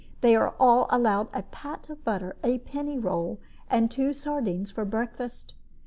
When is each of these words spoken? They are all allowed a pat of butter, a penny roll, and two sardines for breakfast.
They 0.21 0.35
are 0.35 0.55
all 0.59 0.87
allowed 0.89 1.27
a 1.31 1.43
pat 1.43 1.87
of 1.87 2.03
butter, 2.03 2.35
a 2.43 2.57
penny 2.57 2.97
roll, 2.97 3.39
and 3.69 3.91
two 3.91 4.13
sardines 4.13 4.71
for 4.71 4.83
breakfast. 4.83 5.53